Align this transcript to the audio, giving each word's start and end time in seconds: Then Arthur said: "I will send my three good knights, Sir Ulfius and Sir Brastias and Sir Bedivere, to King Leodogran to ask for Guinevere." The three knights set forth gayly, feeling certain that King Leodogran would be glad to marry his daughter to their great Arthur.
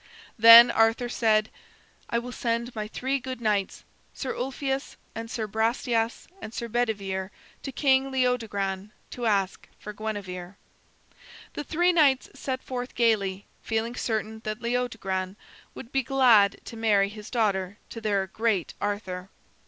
Then 0.35 0.71
Arthur 0.71 1.09
said: 1.09 1.51
"I 2.09 2.17
will 2.17 2.31
send 2.31 2.73
my 2.73 2.87
three 2.87 3.19
good 3.19 3.39
knights, 3.39 3.83
Sir 4.15 4.33
Ulfius 4.35 4.97
and 5.13 5.29
Sir 5.29 5.45
Brastias 5.45 6.27
and 6.41 6.55
Sir 6.55 6.67
Bedivere, 6.67 7.29
to 7.61 7.71
King 7.71 8.09
Leodogran 8.09 8.89
to 9.11 9.27
ask 9.27 9.67
for 9.77 9.93
Guinevere." 9.93 10.55
The 11.53 11.63
three 11.63 11.93
knights 11.93 12.31
set 12.33 12.63
forth 12.63 12.95
gayly, 12.95 13.45
feeling 13.61 13.93
certain 13.95 14.41
that 14.43 14.59
King 14.59 14.71
Leodogran 14.73 15.35
would 15.75 15.91
be 15.91 16.01
glad 16.01 16.59
to 16.65 16.75
marry 16.75 17.09
his 17.09 17.29
daughter 17.29 17.77
to 17.91 18.01
their 18.01 18.25
great 18.25 18.73
Arthur. 18.81 19.29